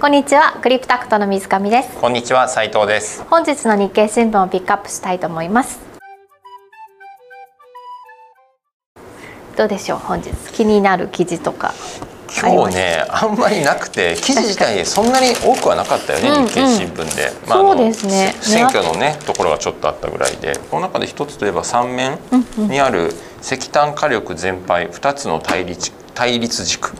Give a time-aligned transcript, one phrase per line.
[0.00, 1.96] こんにちはクリプタクトの水上です。
[1.96, 3.24] こんにちは斉藤です。
[3.24, 5.80] 本日の日経新聞をピックアップしたいと思います。
[9.56, 10.30] どうでしょう本日。
[10.52, 11.74] 気になる記事とか。
[12.40, 18.36] 今日ねあんまりなくて記事自体そんなに多くはなかったよね、日経新聞で、まあ、そうですね。
[18.40, 22.18] 選挙のねところがちょっとあったぐらいでこの中で一つといえば3面
[22.68, 23.12] にある
[23.42, 26.94] 石炭火力全廃2つの対立対立軸っ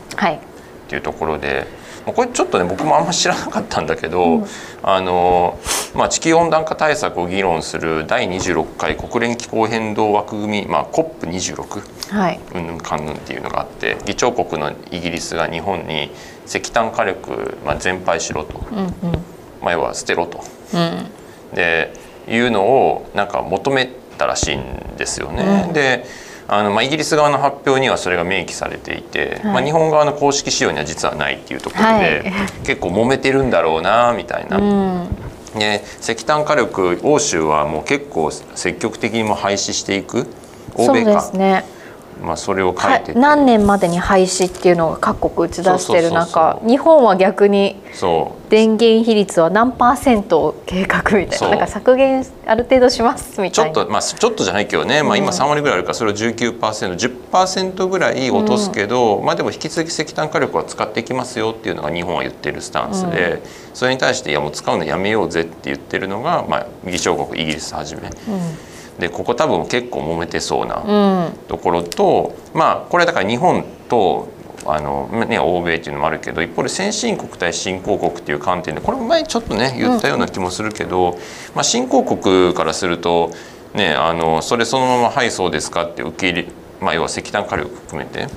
[0.89, 4.45] ていうところで、はいこれちょっとね僕もあんま知らなかったんだけど、うん、
[4.83, 5.59] あの
[5.95, 16.11] まあ、地球温暖化対策を議論する第26回国連気候変動枠組み、まあ、COP26、はい、うんぬんかんぬんっていうのがあって議長国のイギリスが日本に
[16.45, 18.93] 石炭火力、まあ、全廃しろと、うんうん、
[19.61, 20.43] まあ、要は捨てろと、
[20.73, 21.93] うん、で
[22.27, 25.65] いうのをなんか求めたらしいんですよね。
[25.67, 26.05] うん、で
[26.51, 32.33] あのまあ、イギリス側の発表にはそれが明記されていて、はい、まあ、日本側の公式仕様には実はないっていうところで、はい、
[32.65, 34.57] 結構揉めてるんだろうなみたいな。
[34.57, 35.07] うん。
[35.57, 40.27] で石炭火力欧州はもう結構積極的にも廃止していく
[40.75, 41.65] 欧米か、ね、
[42.23, 47.81] まあ、それを書いて何年までに廃止っていうのが各国打ち出してる中日本は逆に
[48.49, 51.49] 電源比率は何パーセント計画みたいな。
[51.49, 53.73] なんか削減ある程度しますみたいな。
[53.73, 63.41] ちょっとまあちょっとじゃないけどね、まあ、今3割ぐらいあるからそれを 19%10% ぐらい落とすけど、うん、まあでも引き続き石炭火力は使っていきますよっていうのが日本は言ってるスタンスで、うん、
[63.75, 68.01] それに対していやもう使うのやめようぜって言ってるのが、まあ、議長国イギリスはじめ。
[68.01, 68.09] うん。
[68.99, 74.27] でここ多分結構揉めてそうなところと、うん、まあこれだから日本と
[74.65, 81.17] あの、ね、欧米っていうのもあるけど一方で先進国対新興国っていう観点でこれも前ちょっとね言ったような気もするけど、うん、
[81.55, 83.31] まあ、新興国からすると、
[83.73, 86.47] ね、あのそれそのまま「はいそうですか」って受け入れ、
[86.81, 88.27] まあ、要は石炭火力含めて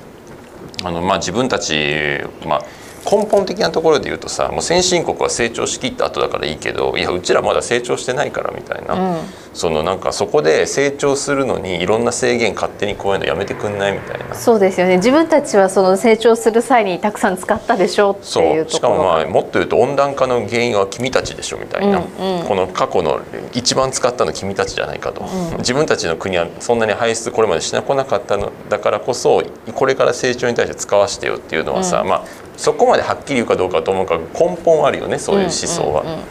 [0.83, 2.65] あの、まあ、自分たち、まあ
[3.05, 9.19] 根本的なところで言うとさもう先進国は成長しきった後だからいいけどいやうちらまだ成長してないからみたいな、うん、
[9.53, 14.35] そのなんかそこで成長するのにいろんな制限勝手にこういうのやめてくんないみたいな。
[14.35, 14.97] そうですよね。
[14.97, 23.21] 自分たちはその成長する際にたくさん使ったでしょうっていうしかもまあもっと言うと温暖化の原因は君たちでしょみたいな、うんうん、この過去の
[23.53, 32.25] 一番使ったの君たちじゃないかと、うん、自分たちの国はそんなに排出これまでしなこなかったのだからこそこれから成長に対して使わせてよっていうのはさ、うん、まあ
[32.57, 36.01] そこまではっきり言うかどうかと思うか根本あるよねそういう思想は。
[36.01, 36.23] うんうんうん、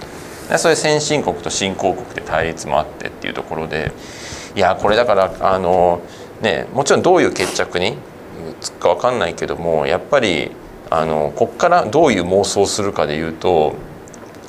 [0.58, 3.92] それ先進国と新興国で対立もあってっていうところで
[4.54, 6.02] いやこれだからあの、
[6.40, 7.96] ね、もちろんどういう決着に
[8.60, 10.50] つくか分かんないけどもやっぱり
[10.90, 13.74] あのこっからどういう妄想をするかでいうと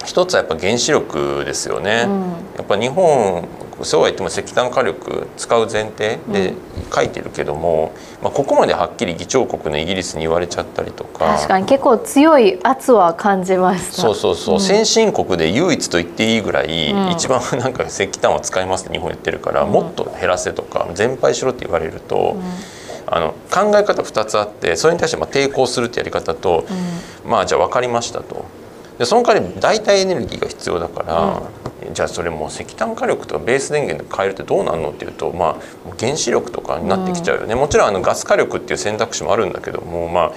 [0.05, 2.05] 一つはやっぱ原子力ですよね。
[2.07, 2.21] うん、
[2.57, 3.47] やっぱ日本
[3.83, 6.53] そうは言っても石炭火力使う前提で
[6.93, 11.25] 書いてるけども、うん、まあ、ここまではっきり議長国のイギリスに言われちゃったりとか。
[11.35, 14.01] 確かに結構強い圧は感じました。
[14.01, 22.35] そうそうそう、うん、先進国で唯一と言っていいぐらい、うん、一番なんか石炭は使いますって日本言ってるから、もっと減らせとか全廃しろって言われると。
[23.05, 26.65] あの考え方2つあってそれに対してまあ抵抗するってやり方と、
[27.25, 28.45] まあじゃあ分かりましたと
[29.03, 31.41] でその代わり代替エネルギーが必要だから、
[31.91, 40.31] じゃあそれも石炭火力とかベース電源で変えるってどうなんのっていうと、まあ、原子力とかになってきちゃうよね、うん、もちろんあのガス火力っていう選択肢もあるんだけども、まあ、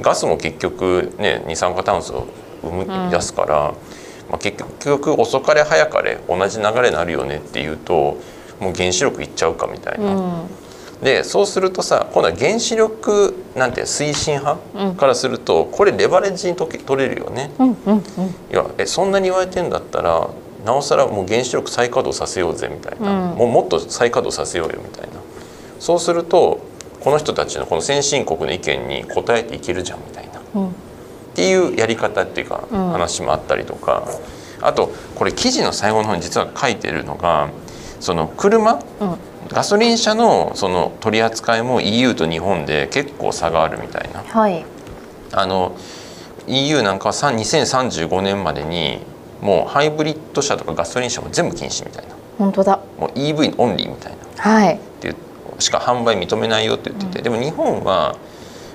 [0.00, 2.28] ガスも結局、ね、二酸化炭素を
[2.62, 3.74] 生み出すから、うん、
[4.30, 8.18] まあ、結局遅かれ早かれ同じ流れになるよねっていうと
[8.60, 10.44] もう原子力いっちゃうかみたいな。
[11.02, 17.50] うんでそうするとさ今度は原子力なんて推進派からすると、これレバレッジに取れるよね。
[18.50, 20.30] いやえそんなに言われてんだったら
[20.64, 25.14] なおさらもう原子力再稼働させようぜみたいな、うん、もうもっと再稼働させようよみたいな。
[25.80, 26.60] そうすると
[27.00, 30.72] この人たちのこの先進国の意見に応えていけるじゃんみたいな、うん、っ
[31.34, 34.04] ていうやり方っていうか話もあったりとか、
[34.60, 37.50] うん、あとこれ記事の最後の方に実は書いてるのが
[37.98, 38.80] その車、
[39.48, 44.22] ガソリン車のその取り扱いも EU と日本で結構差があるみたいな。
[44.22, 44.64] はい、
[45.32, 45.76] あの
[46.46, 49.00] EU なんかは2035年までに
[49.40, 52.14] もうハイブリッド車とかガソリン車も全部禁止みたいな。
[52.38, 52.80] 本当だ。
[52.98, 55.14] もう EV オンリーみたいな、はい、って
[55.58, 58.16] しか販売認めないよって言ってて、うん、でも日本は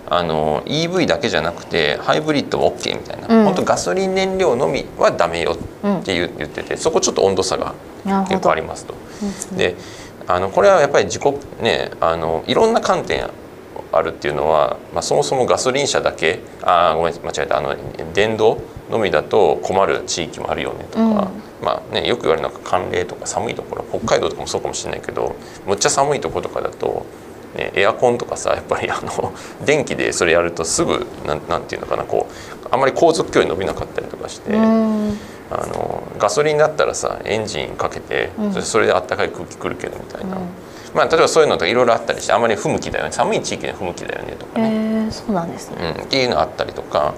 [0.10, 7.75] あの EV だけじゃなくてハイブリッドも OK みたいな、うん、本当ガソリン燃料のみはダメよって言ってて、うん、そこちょっと温度差が
[8.30, 8.94] 結構ありますと。
[9.56, 9.75] で
[10.27, 11.24] あのこれはやっぱり自己
[11.62, 13.29] ねあのいろんな観点
[13.91, 17.75] あるっていうのは、まあ、そもそもガソリン車だけあごめん間違えたあの
[18.13, 18.59] 電動
[18.89, 25.35] のみだと困る地域もあるよねとか、うん、まあね、よく言われるのが寒冷とか寒いところ北海道とかもそうかもしれないけど
[25.65, 27.06] むっちゃ寒いところとかだと、
[27.56, 29.33] ね、エアコンとかさやっぱりあの
[29.65, 34.51] 電気でそれやるとすぐなんなんていうのかなこうあんまり航続距離伸びなかったりとかして。
[35.50, 40.38] あのガソリンだったらさエンジンかけて、それであったかい空気くるけどみたいな、
[40.94, 43.12] まあ、例えばそういうのとかいろいろあったりしてあまり不向きだよね。
[43.12, 44.70] 寒い地域で不向きだよねとかね、
[45.06, 47.14] えー、そうなんですね、うん、っていうのあったりとか。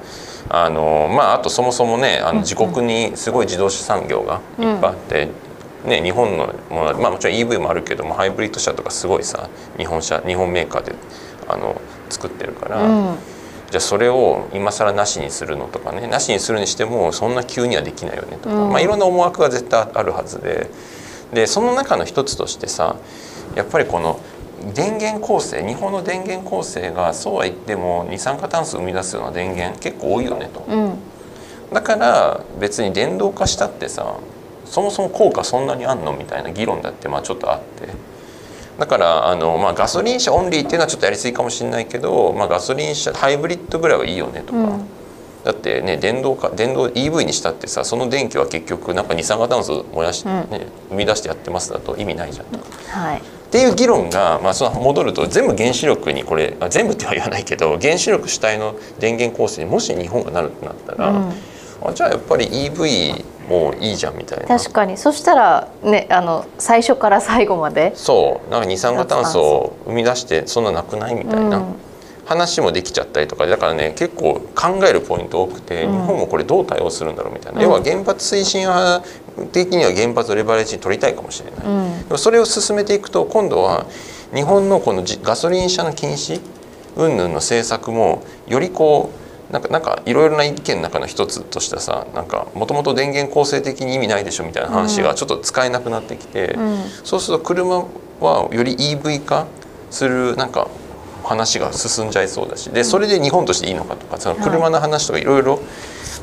[0.51, 5.29] あの、まあ、あとそもそもねあの自国にすごい自動車産業がいっぱいあって、
[5.85, 9.47] ね、日本のもの、まあ、もちろん EV もあるけどもハイブリッド車とかすごいさ
[9.77, 10.95] 日本車日本メーカーで
[11.47, 11.79] あの
[12.09, 12.83] 作ってるから。
[12.83, 13.38] うん
[13.71, 20.69] じゃあそれを今更なしにするのとかねなしにするにしてもそんな急にはできないよねとか、うん、まあ、いろんな思惑が絶対あるはずで
[21.33, 22.95] でその中の一つとしてさ
[23.55, 24.19] やっぱりこの
[24.73, 30.97] 電源構成日本の電源構成がそうは言っても二酸化炭素を生み出すような電源結構多いよねと、うん、
[31.71, 34.15] だから別に電動化したってさ
[34.65, 37.89] そもそも効果そんなにあんのみたいな議論だってまあちょっとあって
[38.79, 44.59] だからあの、まあ、ガソリン車オンリーっていうのはちょっとやりすぎかもしれないけど、まあ、ガソリン車ハイブリッドぐらいはいいよねとか。
[44.59, 44.99] うん
[45.43, 52.65] だってね電動化電動 EV にしたってさその電気は結局なんか二酸化炭素燃やし、ね、生み出してやってますだと意味ないじゃんとか。
[52.89, 61.33] はいっていう議論が、まあ、その戻ると全部原子力にこれあ全部っては言わないけど原子力主体の電源構成にもし日本がなるってなったら、うん、
[61.83, 64.47] あじゃあやっぱり EV もいいじゃんみたいな。
[64.47, 64.97] 確かに。
[64.97, 67.91] そしたらねあの最初から最後まで。
[67.95, 68.51] そう。
[68.51, 71.57] なんか二酸化炭素を生み出してそんななくないみたいな。
[71.57, 71.65] うん。
[72.25, 73.47] 話もできちゃったりとか。
[73.47, 79.03] だからね結構考えるポイント多くて、日本もこれどう対応するんだろうみたいな、要は原発推進派
[79.51, 81.61] 的には原発をレバレッジに取りたいかもしれない、
[82.03, 83.87] でもそれを進めていくと今度は
[84.31, 86.39] 日本のこのガソリン車の禁止
[86.95, 97.85] 云々の政策もよりこうなんかなんかいろいろな意見の中の一つとしてさなんかもともと電源構成的に意味ないでしょみたいな話がちょっと使えなくなってきて、うん、そうすると車
[98.19, 99.47] はより EV 化
[99.89, 100.67] するなんか
[101.29, 105.59] 話が進んじゃいそうだしでそれで日本としていいのかとかその車の話とかいろいろ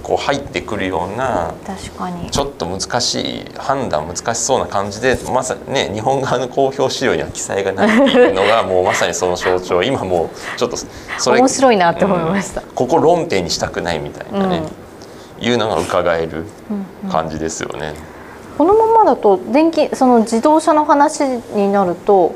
[0.03, 2.31] こう入ってくるような確かに。
[2.31, 9.83] ちょっと難しい判断難しそうな感じでまさにね日本側の公表資料には記載がないっていうのが もうまさにその象徴。
[9.85, 10.77] 今もうちょっと
[11.19, 14.63] それ面白いなって思いました、うん、ここ論点にしたくないみたいなね、
[15.39, 16.47] うん、いうのが伺える
[17.11, 17.79] 感じですよね。
[18.59, 21.25] うんうん、このままだと電気その自動車の話
[21.55, 22.35] になると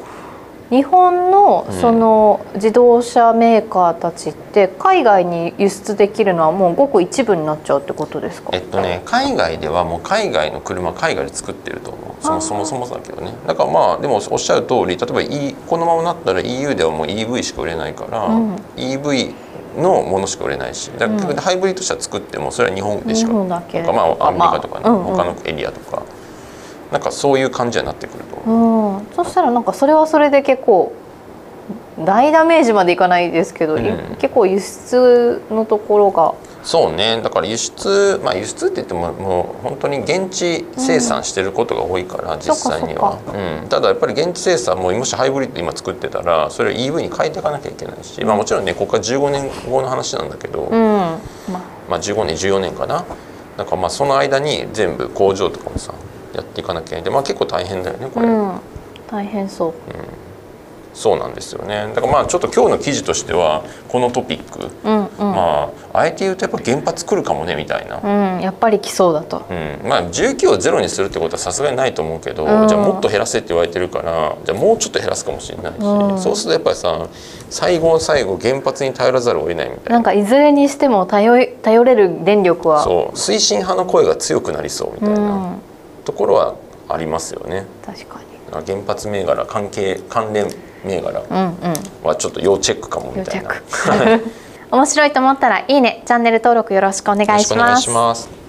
[0.70, 8.50] 日本のその自動車メーカーたちって海外に輸出できるのはもうごく一部になっちゃうってことですか？
[8.52, 12.22] えっとね海外ではもう海外の車海外で作ってると思う。
[12.22, 13.32] そもそもそもだけどね。
[13.48, 19.34] だからまあでもおっしゃる通り例えば、e、このままなったら EU ではもう EV しか売れないから、うん、EV
[19.76, 20.88] のものしか売れないし。
[20.96, 26.04] だからハイブリッド車作ってもそれは日本でしか、うん、まあアメリカとかね、まあうんうん、他のエリアとか。
[26.92, 30.92] なんかそういう感じになってくると、うん、そしたらなんかそれはそれで結構
[32.04, 36.34] 大ダメージまでいかないですけど、うん、結構輸出のところが。
[36.62, 37.20] そうね。
[37.22, 43.18] だから輸出まあ輸出って言ってももう本当に現地生産してることが多いから、うん、実際には、
[43.62, 53.04] うん、ただやっぱり現地生産ももしハイブリッド今作ってたらそれを EV に変えていかなきゃいけないし、まあ、もちろんねここから15年後の話なんだけど、まあ、15年14年かな。
[53.56, 55.92] なんかまあその間に全部工場とかもさ
[56.34, 57.04] やっていかなきゃいけない。
[57.04, 58.60] で、まあ、結構大変だよねこれ、うん、
[59.08, 59.74] 大変そう、うん、
[60.94, 61.90] そうなんですよね。
[61.94, 68.00] だからまあちょっと今日の記事としてはこのトピック、うんうん、まああえて言うとやっぱ原発来るかもねみたいな、
[68.36, 77.08] うん、やっぱり来そうだと、うん、まあ19をゼロにするってことはさすがにないと思うけど、うん、じゃあもっと減らせって言われてるからじゃあもうちょっと減らすかもしれないし、うん、そうするとやっぱりさ
[77.50, 79.92] 最後の最後原発に頼らざるを得ないみたいな。
[79.94, 82.84] なんかいずれにしても頼頼れる電力は。
[82.84, 83.16] そう。
[83.16, 85.56] 推進派の声が強くなりそうみたいな。
[86.04, 86.56] ところは
[86.88, 87.66] ありますよね。
[87.84, 90.48] 確かに原発銘柄関係関連
[90.84, 91.20] 銘柄
[92.02, 93.50] はちょっと要チェックかもみたいな。
[94.72, 97.54] 面白いと思ったらいいねチャンネル登録よろしくお願いし
[97.90, 98.39] ます。